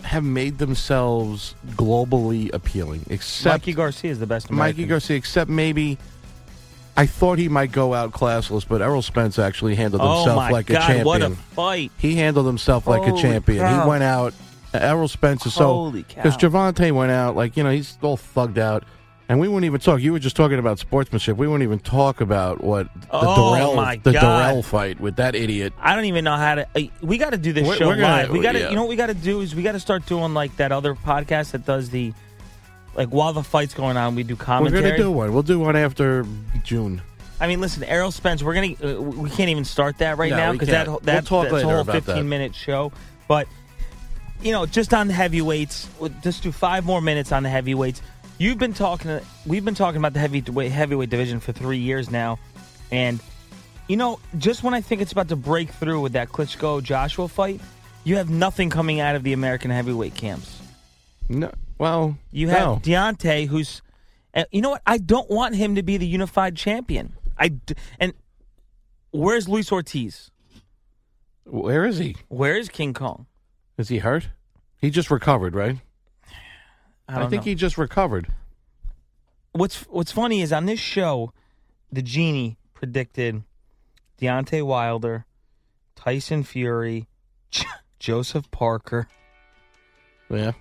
have 0.02 0.24
made 0.24 0.58
themselves 0.58 1.54
globally 1.70 2.52
appealing, 2.52 3.04
except 3.08 3.62
Mikey 3.62 3.72
Garcia 3.74 4.10
is 4.10 4.18
the 4.18 4.26
best. 4.26 4.50
American. 4.50 4.76
Mikey 4.82 4.88
Garcia. 4.88 5.16
Except 5.16 5.48
maybe. 5.50 5.96
I 6.96 7.06
thought 7.06 7.38
he 7.38 7.48
might 7.48 7.72
go 7.72 7.94
out 7.94 8.12
classless, 8.12 8.66
but 8.68 8.82
Errol 8.82 9.00
Spence 9.02 9.38
actually 9.38 9.74
handled 9.74 10.02
Oh 10.02 10.18
himself 10.18 10.36
my 10.36 10.50
like 10.50 10.68
a 10.70 10.74
champion. 10.74 11.06
What 11.06 11.22
a 11.22 11.30
fight! 11.30 11.90
He 11.98 12.16
handled 12.16 12.46
himself 12.46 12.86
like 12.86 13.06
a 13.10 13.16
champion. 13.16 13.60
cow. 13.64 13.82
He 13.82 13.88
went 13.88 14.02
out. 14.02 14.34
Errol 14.74 15.08
Spence 15.08 15.44
is 15.46 15.54
so 15.54 15.66
Holy 15.66 16.02
because 16.02 16.36
Javante 16.36 16.92
went 16.92 17.10
out 17.12 17.34
like 17.36 17.56
you 17.56 17.62
know 17.64 17.70
he's 17.70 17.96
all 18.02 18.16
thugged 18.18 18.58
out, 18.58 18.84
and 19.28 19.38
we 19.40 19.48
wouldn't 19.48 19.64
even 19.64 19.80
talk. 19.80 20.00
You 20.00 20.12
were 20.12 20.18
just 20.18 20.36
talking 20.36 20.58
about 20.58 20.78
sportsmanship. 20.78 21.36
We 21.38 21.46
wouldn't 21.46 21.62
even 21.62 21.78
talk 21.78 22.20
about 22.20 22.62
what 22.62 22.88
the 22.94 23.06
Oh, 23.10 23.54
Darrell 23.54 23.74
the 24.02 24.12
God. 24.12 24.20
Darrell 24.20 24.62
fight 24.62 25.00
with 25.00 25.16
that 25.16 25.34
idiot. 25.34 25.72
I 25.80 25.94
don't 25.94 26.04
even 26.06 26.24
know 26.24 26.36
how 26.36 26.54
to. 26.56 26.66
uh, 26.74 26.80
We 27.02 27.16
got 27.18 27.30
to 27.30 27.38
do 27.38 27.52
this 27.54 27.66
We're- 27.66 27.78
show 27.78 27.86
we're 27.88 27.96
gonna- 27.96 28.22
live. 28.24 28.30
We 28.30 28.40
got 28.40 28.52
to. 28.52 28.60
yeah. 28.60 28.68
You 28.70 28.76
know 28.76 28.82
what 28.82 28.90
we 28.90 28.96
got 28.96 29.06
to 29.08 29.14
do 29.14 29.40
is 29.40 29.54
we 29.54 29.62
got 29.62 29.72
to 29.72 29.80
start 29.80 30.04
doing 30.06 30.32
like 30.34 30.54
that 30.58 30.72
other 30.72 30.94
podcast 30.94 31.50
that 31.52 31.64
does 31.66 31.90
the, 31.90 32.12
like 32.94 33.08
while 33.08 33.32
the 33.32 33.42
fight's 33.42 33.74
going 33.74 33.96
on, 33.96 34.14
we 34.14 34.22
do 34.22 34.36
commentary. 34.36 34.82
We're 34.82 34.90
gonna 34.90 35.02
do 35.02 35.10
one. 35.10 35.32
We'll 35.32 35.42
do 35.42 35.58
one 35.58 35.76
after 35.76 36.26
June. 36.62 37.02
I 37.40 37.48
mean, 37.48 37.60
listen, 37.60 37.82
Errol 37.84 38.10
Spence. 38.12 38.42
We're 38.42 38.54
gonna. 38.54 38.96
Uh, 38.98 39.00
we 39.02 39.30
can't 39.30 39.50
even 39.50 39.64
start 39.64 39.98
that 39.98 40.16
right 40.18 40.30
No, 40.30 40.36
now 40.36 40.50
we 40.52 40.58
because 40.58 40.68
that 40.68 40.86
can't. 40.86 41.02
that 41.04 41.14
We'll 41.30 41.42
talk 41.42 41.42
that's 41.44 41.52
a 41.52 41.56
later 41.56 41.68
whole 41.68 41.80
about 41.80 41.92
that. 41.94 42.04
fifteen 42.04 42.28
minute 42.28 42.54
show. 42.54 42.92
But 43.28 43.48
you 44.42 44.52
know, 44.52 44.66
just 44.66 44.92
on 44.94 45.06
the 45.08 45.14
heavyweights, 45.14 45.88
we'll 45.98 46.10
just 46.22 46.42
do 46.42 46.52
five 46.52 46.84
more 46.84 47.00
minutes 47.00 47.32
on 47.32 47.42
the 47.42 47.48
heavyweights. 47.48 48.02
You've 48.38 48.58
been 48.58 48.74
talking. 48.74 49.20
We've 49.46 49.64
been 49.64 49.74
talking 49.74 49.98
about 49.98 50.12
the 50.12 50.20
heavyweight 50.20 50.70
heavyweight 50.72 51.10
division 51.10 51.40
for 51.40 51.52
three 51.52 51.78
years 51.78 52.10
now, 52.10 52.38
and 52.90 53.20
you 53.88 53.96
know, 53.96 54.18
just 54.38 54.62
when 54.62 54.74
I 54.74 54.80
think 54.80 55.00
it's 55.02 55.12
about 55.12 55.28
to 55.28 55.36
break 55.36 55.70
through 55.70 56.00
with 56.00 56.12
that 56.12 56.28
Klitschko 56.28 56.82
Joshua 56.82 57.28
fight, 57.28 57.60
you 58.04 58.16
have 58.16 58.30
nothing 58.30 58.70
coming 58.70 59.00
out 59.00 59.16
of 59.16 59.22
the 59.22 59.32
American 59.32 59.70
heavyweight 59.70 60.14
camps. 60.14 60.60
No, 61.28 61.50
well, 61.82 62.16
You 62.30 62.48
have 62.50 62.60
no. 62.60 62.76
Deontay, 62.76 63.48
who's, 63.48 63.82
and 64.32 64.46
you 64.52 64.60
know 64.60 64.70
what? 64.70 64.82
I 64.86 64.98
don't 64.98 65.28
want 65.28 65.56
him 65.56 65.74
to 65.74 65.82
be 65.82 65.96
the 65.96 66.06
unified 66.06 66.54
champion. 66.54 67.14
I 67.36 67.48
d- 67.48 67.74
and 67.98 68.14
where's 69.10 69.48
Luis 69.48 69.72
Ortiz? 69.72 70.30
Where 71.44 71.84
is 71.84 71.98
he? 71.98 72.14
Where 72.28 72.54
is 72.54 72.68
King 72.68 72.94
Kong? 72.94 73.26
Is 73.76 73.88
he 73.88 73.98
hurt? 73.98 74.28
He 74.76 74.90
just 74.90 75.10
recovered, 75.10 75.56
right? 75.56 75.76
I, 77.08 77.18
don't 77.18 77.30
think 77.30 77.42
know. 77.42 77.46
he 77.46 77.56
just 77.56 77.76
recovered. 77.76 78.28
What's 79.50 79.82
What's 79.88 80.12
funny 80.12 80.40
is 80.40 80.52
on 80.52 80.66
this 80.66 80.78
show, 80.78 81.32
the 81.90 82.00
genie 82.00 82.58
predicted 82.74 83.42
Deontay 84.20 84.62
Wilder, 84.62 85.26
Tyson 85.96 86.44
Fury, 86.44 87.08
Joseph 87.98 88.48
Parker. 88.52 89.08
Yeah, 90.30 90.52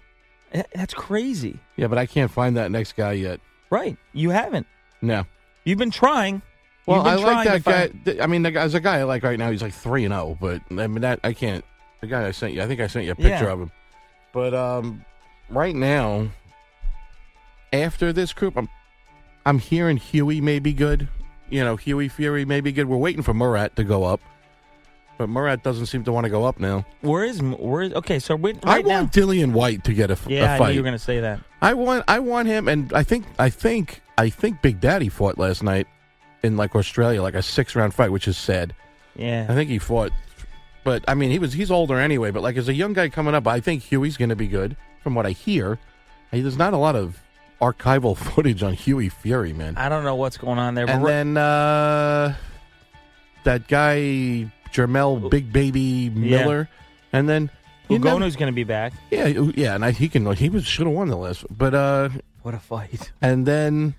That's 0.73 0.93
crazy, 0.93 1.59
yeah, 1.77 1.87
but 1.87 1.97
I 1.97 2.05
can't 2.05 2.29
find 2.31 2.57
that 2.57 2.71
next 2.71 2.95
guy 2.95 3.13
yet. 3.13 3.39
right? 3.69 3.97
You 4.13 4.31
haven't. 4.31 4.67
No. 5.01 5.25
You've 5.63 5.77
been 5.79 5.91
trying. 5.91 6.41
Well, 6.85 7.03
been 7.03 7.13
I 7.13 7.15
like 7.15 7.47
that 7.47 7.63
guy. 7.63 7.87
find- 7.87 8.21
I 8.21 8.27
mean, 8.27 8.41
the, 8.43 8.51
guy- 8.51 8.61
as 8.63 8.73
a 8.73 8.79
guy 8.79 8.97
I 8.99 9.03
like 9.03 9.23
right 9.23 9.37
now, 9.39 9.49
he's 9.51 9.61
like 9.61 9.73
three 9.73 10.03
and 10.03 10.13
zero. 10.13 10.37
But 10.41 10.61
I 10.71 10.87
mean, 10.87 11.01
that 11.01 11.19
I 11.23 11.33
can't. 11.33 11.63
The 12.01 12.07
guy 12.07 12.25
I 12.27 12.31
sent 12.31 12.53
you, 12.53 12.61
I 12.63 12.67
think 12.67 12.81
I 12.81 12.87
sent 12.87 13.05
you 13.05 13.11
a 13.11 13.15
picture 13.15 13.29
Yeah. 13.45 13.51
of 13.53 13.59
him. 13.61 13.71
But 14.33 14.53
um, 14.53 15.05
right 15.49 15.75
now, 15.75 16.27
after 17.73 18.11
this 18.11 18.33
group, 18.33 18.57
I'm 18.57 18.67
I'm 19.45 19.59
hearing 19.59 19.97
Hughie 19.97 20.41
may 20.41 20.59
be 20.59 20.73
good. 20.73 21.07
You 21.49 21.63
know, 21.63 21.75
Hughie 21.75 22.07
Fury 22.09 22.45
may 22.45 22.61
be 22.61 22.71
good. 22.71 22.87
We're 22.87 22.97
waiting 22.97 23.23
for 23.23 23.33
Murat 23.33 23.75
to 23.75 23.83
go 23.83 24.03
up, 24.03 24.21
but 25.21 25.29
Murat 25.29 25.61
doesn't 25.61 25.85
seem 25.85 26.03
to 26.05 26.11
want 26.11 26.23
to 26.23 26.31
go 26.31 26.45
up 26.45 26.59
now. 26.59 26.83
Where 27.01 27.23
is 27.23 27.41
where 27.43 27.83
is 27.83 27.93
okay? 27.93 28.17
So 28.17 28.35
we, 28.35 28.53
right 28.53 28.59
I 28.63 28.81
now, 28.81 28.87
want 28.89 29.11
Dillian 29.13 29.51
Whyte 29.51 29.83
to 29.83 29.93
get 29.93 30.09
a, 30.09 30.17
yeah, 30.27 30.55
I 30.55 30.57
fight. 30.57 30.67
knew 30.69 30.73
you 30.73 30.79
were 30.79 30.85
going 30.85 30.93
to 30.97 30.99
say 30.99 31.19
that. 31.19 31.39
I 31.61 31.75
want 31.75 32.03
I 32.07 32.17
want 32.19 32.47
him 32.47 32.67
and 32.67 32.91
I 32.91 33.03
think 33.03 33.25
I 33.37 33.51
think 33.51 34.01
I 34.17 34.29
think 34.29 34.63
Big 34.63 34.79
Daddy 34.79 35.09
fought 35.09 35.37
last 35.37 35.61
night 35.61 35.85
in 36.41 36.57
like 36.57 36.75
Australia, 36.75 37.21
like 37.21 37.35
a 37.35 37.43
six 37.43 37.75
round 37.75 37.93
fight, 37.93 38.11
which 38.11 38.27
is 38.27 38.35
sad. 38.35 38.73
Yeah, 39.15 39.45
I 39.47 39.53
think 39.53 39.69
he 39.69 39.77
fought 39.77 40.11
but 40.83 41.03
I 41.07 41.13
mean 41.13 41.29
he 41.29 41.37
was 41.37 41.53
he's 41.53 41.69
older 41.69 41.99
anyway, 41.99 42.31
but 42.31 42.41
like 42.41 42.57
as 42.57 42.67
a 42.67 42.73
young 42.73 42.93
guy 42.93 43.09
coming 43.09 43.35
up, 43.35 43.45
I 43.47 43.59
think 43.59 43.83
Hughie's 43.83 44.17
gonna 44.17 44.35
be 44.35 44.47
good, 44.47 44.75
from 45.03 45.13
what 45.13 45.27
I 45.27 45.31
hear. 45.31 45.77
There's 46.31 46.57
not 46.57 46.73
a 46.73 46.77
lot 46.77 46.95
of 46.95 47.21
archival 47.61 48.17
footage 48.33 48.63
on 48.63 48.73
Hughie 48.73 49.09
Fury, 49.09 49.53
man. 49.53 49.77
I 49.77 49.87
don't 49.87 50.03
know 50.03 50.15
what's 50.15 50.37
going 50.37 50.57
on 50.57 50.73
there. 50.73 50.87
But 50.87 50.95
And 50.95 51.05
then 51.05 51.37
uh 51.37 52.35
that 53.43 53.67
guy 53.67 54.51
Jermel 54.73 55.29
Big 55.29 55.51
Baby 55.51 56.09
Miller. 56.09 56.69
And 57.13 57.27
then 57.27 57.49
you 57.89 57.99
never- 57.99 58.19
Ugonoh's 58.19 58.35
going 58.35 58.51
to 58.51 58.55
be 58.55 58.63
back. 58.63 58.93
yeah, 59.09 59.27
yeah, 59.27 59.75
and 59.75 59.83
I, 59.83 59.91
he 59.91 60.07
can 60.09 60.31
he 60.33 60.49
was 60.49 60.65
should 60.65 60.87
have 60.87 60.95
won 60.95 61.09
the 61.09 61.17
last 61.17 61.45
but 61.55 61.73
uh 61.73 62.09
What 62.41 62.53
a 62.53 62.59
fight! 62.59 63.11
And 63.21 63.45
then, 63.45 63.95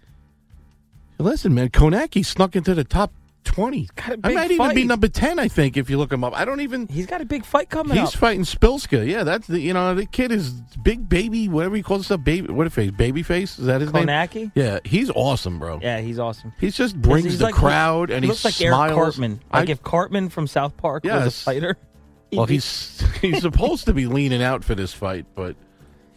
listen, 1.18 1.54
man, 1.54 1.68
Kownacki 1.68 2.24
snuck 2.24 2.56
into 2.56 2.74
the 2.74 2.84
top 2.84 3.12
20. 3.44 3.88
Got 3.94 4.08
a 4.08 4.12
I 4.12 4.16
big 4.16 4.34
might 4.34 4.50
even 4.50 4.74
be 4.74 4.84
number 4.84 5.08
10, 5.08 5.38
I 5.38 5.48
think, 5.48 5.76
if 5.76 5.90
you 5.90 5.98
look 5.98 6.12
him 6.12 6.24
up. 6.24 6.32
I 6.38 6.44
don't 6.44 6.60
even. 6.60 6.86
He's 6.88 7.06
got 7.06 7.20
a 7.20 7.24
big 7.24 7.44
fight 7.44 7.68
coming 7.70 7.96
He's 7.98 8.08
up. 8.08 8.14
fighting 8.14 8.44
Spilska. 8.44 9.06
Yeah, 9.06 9.24
that's 9.24 9.46
the, 9.46 9.58
you 9.60 9.72
know, 9.74 9.94
the 9.94 10.06
kid 10.06 10.32
is 10.32 10.50
big 10.82 11.08
baby, 11.08 11.48
whatever 11.48 11.76
he 11.76 11.82
calls 11.82 12.00
himself, 12.06 12.24
baby, 12.24 12.52
what 12.52 12.66
a 12.66 12.70
face? 12.70 12.90
Baby 12.92 13.22
face? 13.22 13.58
Is 13.58 13.66
that 13.66 13.80
his 13.80 13.92
name? 13.92 14.06
Kownacki. 14.06 14.52
Yeah, 14.54 14.78
he's 14.84 15.10
awesome, 15.10 15.58
bro. 15.58 15.80
Yeah, 15.82 16.00
he's 16.00 16.18
awesome. 16.18 16.52
He 16.60 16.70
just 16.70 16.96
brings 17.00 17.24
He's 17.24 17.38
the 17.38 17.46
like- 17.46 17.54
crowd 17.54 18.10
and 18.10 18.24
he 18.24 18.28
looks 18.28 18.44
like 18.44 18.54
smiles. 18.54 18.72
Eric 18.90 18.94
Cartman. 18.94 19.40
Like 19.52 19.68
I- 19.68 19.72
if 19.72 19.82
Cartman 19.82 20.28
from 20.28 20.46
South 20.46 20.76
Park 20.76 21.04
was 21.04 21.26
a 21.26 21.30
fighter. 21.30 21.76
he'd 22.30 22.36
Well, 22.38 22.46
be- 22.46 22.54
he's 22.54 23.02
he's 23.20 23.42
supposed 23.42 23.86
to 23.86 23.92
be 23.92 24.06
leaning 24.06 24.42
out 24.42 24.64
for 24.64 24.74
this 24.74 24.92
fight, 24.92 25.26
but 25.34 25.56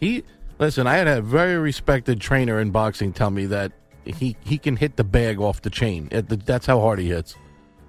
he 0.00 0.22
listen. 0.58 0.86
I 0.86 0.94
had 0.94 1.08
a 1.08 1.20
very 1.20 1.56
respected 1.56 2.20
trainer 2.20 2.60
in 2.60 2.70
boxing 2.70 3.12
tell 3.12 3.30
me 3.30 3.46
that 3.46 3.72
he 4.06 4.36
he 4.44 4.58
can 4.58 4.76
hit 4.76 4.96
the 4.96 5.04
bag 5.04 5.40
off 5.40 5.62
the 5.62 5.70
chain. 5.70 6.08
At 6.12 6.28
the, 6.28 6.36
that's 6.36 6.66
how 6.66 6.80
hard 6.80 6.98
he 6.98 7.08
hits. 7.08 7.34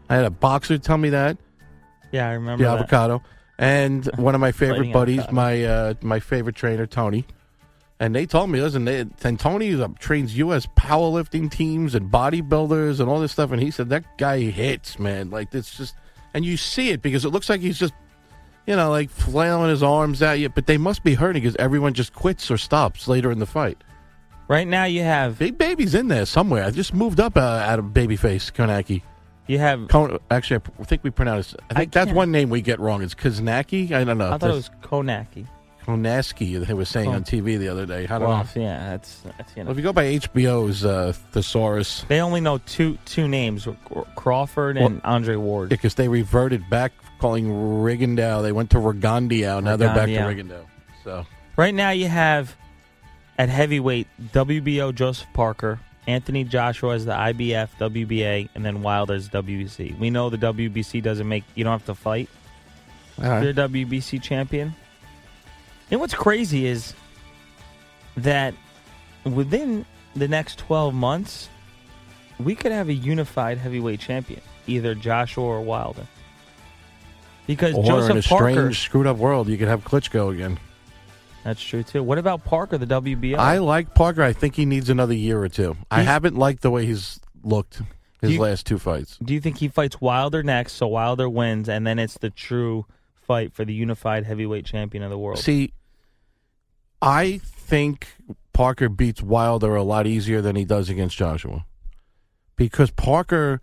I 0.10 0.16
had 0.16 0.26
a 0.26 0.30
boxer 0.30 0.78
tell 0.78 0.98
me 0.98 1.10
that, 1.10 1.38
Yeah, 2.12 2.30
I 2.30 2.34
remember 2.34 2.64
the 2.64 2.70
that. 2.72 2.78
avocado. 2.80 3.22
And 3.58 4.06
one 4.18 4.36
of 4.36 4.42
my 4.42 4.52
favorite 4.52 4.94
buddies, 4.94 5.20
avocado. 5.20 5.36
my 5.36 5.64
uh, 5.66 5.94
my 6.02 6.20
favorite 6.20 6.56
trainer, 6.56 6.86
Tony. 6.88 7.26
And 8.00 8.14
they 8.14 8.28
told 8.28 8.52
me, 8.52 8.62
listen, 8.62 8.86
they, 8.86 9.06
and 9.24 9.40
Tony 9.40 9.74
uh, 9.74 9.88
trains 9.98 10.38
U.S. 10.38 10.68
powerlifting 10.78 11.50
teams 11.50 11.96
and 11.96 12.12
bodybuilders 12.12 13.00
and 13.00 13.10
all 13.10 13.20
this 13.20 13.32
stuff. 13.32 13.52
And 13.52 13.60
he 13.60 13.72
said 13.72 13.90
that 13.90 14.20
guy 14.20 14.40
hits, 14.42 15.00
man. 15.00 15.32
Like 15.32 15.52
it's 15.56 15.76
just, 15.76 15.96
and 16.36 16.46
you 16.46 16.58
see 16.58 16.92
it 16.92 17.02
because 17.02 17.26
it 17.26 17.30
looks 17.30 17.50
like 17.50 17.60
he's 17.60 17.80
just, 17.80 17.96
you 18.68 18.76
know, 18.76 18.92
like 18.92 19.10
flailing 19.10 19.72
his 19.72 19.82
arms 19.82 20.22
at 20.22 20.34
you. 20.38 20.48
But 20.50 20.68
they 20.68 20.78
must 20.78 21.04
be 21.04 21.16
hurting 21.16 21.42
because 21.42 21.56
everyone 21.56 21.96
just 21.96 22.14
quits 22.14 22.52
or 22.52 22.58
stops 22.58 23.08
later 23.08 23.32
in 23.32 23.40
the 23.40 23.48
fight. 23.48 23.84
Right 24.48 24.68
now, 24.68 24.86
you 24.86 25.02
have 25.02 25.38
Big 25.38 25.58
Baby's 25.58 25.94
in 25.94 26.08
there 26.08 26.26
somewhere. 26.26 26.64
I 26.64 26.72
just 26.72 26.94
moved 26.94 27.20
up 27.20 27.36
uh, 27.36 27.42
out 27.42 27.80
of 27.80 27.86
Babyface 27.86 28.52
Konaki. 28.54 29.02
you 29.48 29.60
have. 29.60 29.88
Kon- 29.90 30.20
Actually, 30.32 30.62
I 30.80 30.84
think 30.84 31.04
we 31.04 31.10
pronounce. 31.10 31.54
I 31.70 31.74
think 31.74 31.92
that's 31.92 32.06
can't- 32.08 32.16
one 32.16 32.32
name 32.32 32.50
we 32.50 32.62
get 32.62 32.80
wrong. 32.80 33.02
It's 33.04 33.14
Kaznaki. 33.16 33.92
I 33.92 34.04
don't 34.06 34.18
know. 34.18 34.32
I 34.32 34.38
thought 34.38 34.50
it 34.52 34.54
was 34.54 34.70
Konaki. 34.82 35.48
Konaski. 35.86 36.66
They 36.66 36.74
were 36.74 36.84
saying 36.86 37.10
on 37.10 37.24
TV 37.24 37.58
the 37.58 37.70
other 37.70 37.86
day. 37.86 38.04
I 38.06 38.20
don't 38.20 38.28
Well, 38.28 38.38
know. 38.44 38.62
yeah, 38.62 38.90
that's, 38.90 39.22
that's 39.22 39.52
you 39.56 39.58
Well, 39.58 39.66
know. 39.66 39.72
if 39.72 39.78
you 39.78 39.84
go 39.84 39.94
by 39.94 40.04
HBO's 40.18 40.84
uh, 40.84 41.14
Thesaurus, 41.32 42.04
They 42.10 42.20
only 42.22 42.42
know 42.42 42.58
two 42.60 42.98
two 43.06 43.28
names: 43.28 43.68
Crawford 44.16 44.78
and 44.78 45.02
Andre 45.04 45.36
Ward. 45.38 45.70
because 45.70 45.96
they 45.96 46.08
reverted 46.10 46.70
back 46.70 46.92
calling 47.20 47.48
Rigondeaux. 47.48 48.42
They 48.44 48.52
went 48.52 48.70
to 48.72 48.78
Rigondeaux. 48.80 49.64
Now 49.64 49.76
they're 49.78 49.94
back 49.96 50.08
to. 50.08 50.20
Rigondeaux. 50.20 50.66
So 51.06 51.26
Right 51.56 51.74
now, 51.74 51.92
you 51.92 52.08
have 52.10 52.54
at 53.38 53.50
heavyweight 53.50 54.08
WBO 54.34 54.94
Joseph 54.94 55.28
Parker, 55.34 55.80
Anthony 56.08 56.44
Joshua 56.44 56.96
as 56.96 57.06
the 57.06 57.12
IBF, 57.12 57.70
WBA, 57.80 58.50
and 58.56 58.66
then 58.66 58.82
Wilder 58.82 59.14
as 59.14 59.30
WBC. 59.30 59.98
We 60.00 60.10
know 60.10 60.30
the 60.30 60.38
WBC 60.38 61.04
doesn't 61.04 61.28
make 61.28 61.44
you 61.56 61.64
don't 61.64 61.74
have 61.74 61.86
to 61.86 61.96
fight. 61.96 62.30
all 63.22 63.30
right. 63.30 63.44
You're 63.44 63.54
WBC 63.54 64.22
champion. 64.22 64.74
And 65.92 66.00
what's 66.00 66.14
crazy 66.14 66.66
is 66.66 66.94
that 68.18 68.54
within 69.24 69.86
the 70.16 70.28
next 70.28 70.58
12 70.60 70.94
months, 70.94 71.50
we 72.40 72.56
could 72.56 72.72
have 72.72 72.90
a 72.90 72.94
unified 72.94 73.58
heavyweight 73.58 74.00
champion, 74.00 74.42
either 74.66 74.96
Joshua 74.96 75.46
or 75.46 75.62
Wilder. 75.62 76.08
Because 77.46 77.76
or 77.76 77.86
Joseph 77.86 78.12
in 78.12 78.18
a 78.18 78.22
Parker, 78.22 78.52
strange, 78.52 78.80
screwed 78.82 79.08
up 79.08 79.18
world, 79.18 79.48
you 79.48 79.58
could 79.58 79.70
have 79.70 79.84
Klitschko 79.84 80.34
again. 80.34 80.60
That's 81.48 81.62
true 81.64 81.82
too. 81.84 82.04
What 82.04 82.18
about 82.18 82.44
Parker, 82.44 82.78
the 82.78 82.86
WBO? 82.86 83.38
I 83.38 83.58
like 83.60 83.96
Parker. 83.96 84.22
I 84.22 84.34
think 84.34 84.56
he 84.56 84.66
needs 84.66 84.90
another 84.90 85.14
year 85.14 85.42
or 85.42 85.50
two. 85.50 85.78
I 85.90 86.02
haven't 86.02 86.36
liked 86.38 86.62
the 86.62 86.70
way 86.72 86.86
he's 86.86 87.20
looked 87.44 87.82
his 88.22 88.32
You- 88.34 88.42
last 88.42 88.66
two 88.66 88.78
fights. 88.78 89.18
Do 89.24 89.34
you 89.34 89.40
think 89.40 89.58
he 89.60 89.68
fights 89.68 90.02
Wilder 90.02 90.44
next, 90.44 90.74
so 90.74 90.88
Wilder 90.88 91.30
wins, 91.30 91.70
and 91.70 91.88
then 91.88 92.00
it's 92.00 92.18
the 92.18 92.30
true 92.30 92.86
fight 93.16 93.54
for 93.54 93.64
the 93.64 93.74
unified 93.74 94.26
heavyweight 94.26 94.66
champion 94.66 95.04
of 95.04 95.10
the 95.10 95.18
world? 95.18 95.40
See, 95.40 95.74
I 97.02 97.40
think 97.44 98.08
Parker 98.54 98.90
beats 98.90 99.22
Wilder 99.22 99.76
a 99.76 99.84
lot 99.84 100.08
easier 100.08 100.42
than 100.42 100.56
he 100.56 100.66
does 100.66 100.90
against 100.90 101.16
Joshua. 101.18 101.66
Because 102.56 102.90
Parker, 102.92 103.62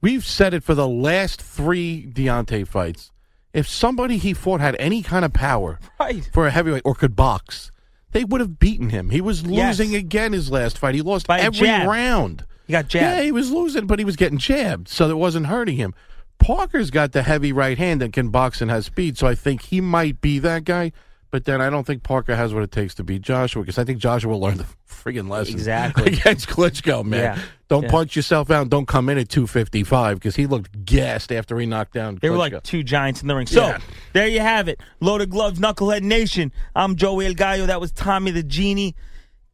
we've 0.00 0.24
said 0.24 0.54
it 0.54 0.64
for 0.64 0.74
the 0.74 0.88
last 0.88 1.42
three 1.42 2.06
Deontay 2.06 2.66
fights. 2.66 3.10
If 3.52 3.68
somebody 3.68 4.16
he 4.16 4.32
fought 4.32 4.60
had 4.60 4.76
any 4.78 5.02
kind 5.02 5.24
of 5.24 5.32
power 5.32 5.78
right. 5.98 6.28
for 6.32 6.46
a 6.46 6.50
heavyweight 6.50 6.82
or 6.84 6.94
could 6.94 7.16
box, 7.16 7.70
they 8.12 8.24
would 8.24 8.40
have 8.40 8.58
beaten 8.58 8.90
him. 8.90 9.10
He 9.10 9.20
was 9.20 9.42
Yes. 9.42 9.78
losing 9.78 9.96
again 9.96 10.32
his 10.32 10.50
last 10.50 10.78
fight. 10.78 10.94
He 10.94 11.02
lost 11.02 11.26
By 11.26 11.40
every 11.40 11.68
round. 11.68 12.44
He 12.66 12.72
got 12.72 12.88
jabbed. 12.88 13.18
Yeah, 13.18 13.22
he 13.24 13.32
was 13.32 13.50
losing, 13.50 13.86
but 13.86 13.98
he 13.98 14.04
was 14.04 14.14
getting 14.16 14.38
jabbed, 14.38 14.88
so 14.88 15.10
it 15.10 15.18
wasn't 15.18 15.46
hurting 15.46 15.76
him. 15.76 15.94
Parker's 16.38 16.90
got 16.90 17.12
the 17.12 17.22
heavy 17.22 17.52
right 17.52 17.76
hand 17.76 18.00
that 18.00 18.12
can 18.12 18.28
box 18.30 18.60
and 18.62 18.70
has 18.70 18.86
speed, 18.86 19.18
so 19.18 19.26
I 19.26 19.34
think 19.34 19.62
he 19.62 19.80
might 19.80 20.20
be 20.20 20.38
that 20.38 20.64
guy. 20.64 20.92
But 21.30 21.44
then 21.44 21.60
I 21.60 21.70
don't 21.70 21.86
think 21.86 22.02
Parker 22.02 22.34
has 22.34 22.52
what 22.52 22.64
it 22.64 22.72
takes 22.72 22.94
to 22.96 23.04
beat 23.04 23.22
Joshua 23.22 23.62
because 23.62 23.78
I 23.78 23.84
think 23.84 23.98
Joshua 24.00 24.34
learned 24.34 24.58
the 24.58 24.66
friggin' 24.88 25.28
lesson 25.28 25.54
Exactly. 25.54 26.06
against 26.14 26.48
Klitschko, 26.48 27.04
man. 27.04 27.20
Yeah. 27.36 27.42
Don't 27.68 27.84
Yeah. 27.84 27.90
punch 27.90 28.16
yourself 28.16 28.50
out. 28.50 28.68
Don't 28.68 28.86
come 28.88 29.08
in 29.08 29.16
at 29.16 29.28
255 29.28 30.16
because 30.18 30.34
he 30.34 30.46
looked 30.46 30.84
gassed 30.84 31.30
after 31.30 31.56
he 31.58 31.66
knocked 31.66 31.92
down 31.94 32.18
They 32.20 32.30
were 32.30 32.36
like 32.36 32.60
two 32.64 32.82
giants 32.82 33.22
in 33.22 33.28
the 33.28 33.36
ring. 33.36 33.46
So 33.46 33.64
Yeah. 33.64 33.78
there 34.12 34.26
you 34.26 34.40
have 34.40 34.66
it. 34.66 34.80
Loaded 35.00 35.30
Gloves, 35.30 35.60
Knucklehead 35.60 36.02
Nation. 36.02 36.50
I'm 36.74 36.96
Joey 36.96 37.26
El 37.26 37.34
Gallo. 37.34 37.66
That 37.66 37.80
was 37.80 37.92
Tommy 37.92 38.32
the 38.32 38.42
Genie. 38.42 38.96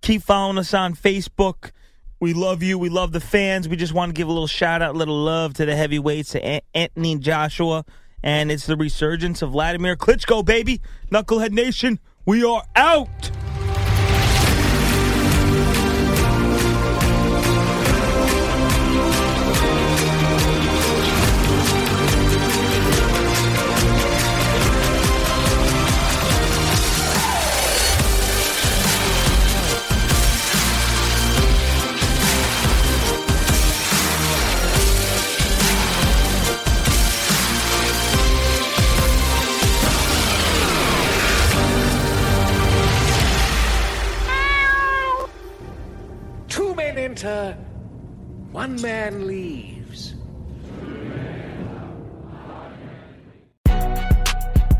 Keep 0.01 0.23
following 0.23 0.57
us 0.57 0.73
on 0.73 0.95
Facebook. 0.95 1.73
We 2.21 2.33
love 2.33 2.63
you. 2.63 2.79
We 2.79 2.89
love 2.89 3.13
the 3.13 3.21
fans. 3.21 3.69
We 3.69 3.77
just 3.77 3.93
want 3.93 4.09
to 4.09 4.15
give 4.15 4.29
a 4.29 4.33
little 4.33 4.47
shout 4.47 4.81
out, 4.81 4.95
a 4.95 4.99
little 4.99 5.19
love 5.23 5.53
to 5.55 5.67
the 5.67 5.77
heavyweights, 5.77 6.31
to 6.31 6.63
Anthony 6.75 7.13
and 7.13 7.21
Joshua. 7.21 7.85
And 8.23 8.51
it's 8.51 8.67
the 8.67 8.77
resurgence 8.77 9.43
of 9.43 9.51
Vladimir 9.51 9.97
Klitschko, 9.97 10.45
baby. 10.45 10.81
Knucklehead 11.11 11.53
Nation, 11.53 12.01
we 12.25 12.45
are 12.45 12.65
out. 12.75 13.31